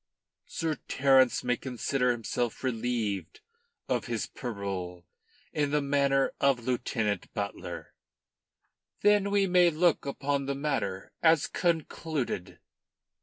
Sir 0.47 0.77
Terence 0.87 1.43
may 1.43 1.55
consider 1.57 2.09
himself 2.09 2.63
relieved 2.63 3.41
of 3.87 4.05
his 4.05 4.25
parole 4.25 5.05
in 5.53 5.69
the 5.69 5.79
matter 5.79 6.33
of 6.41 6.65
Lieutenant 6.65 7.31
Butler." 7.35 7.93
"Then 9.01 9.29
we 9.29 9.45
may 9.45 9.69
look 9.69 10.07
upon 10.07 10.47
the 10.47 10.55
matter 10.55 11.11
as 11.21 11.45
concluded." 11.45 12.57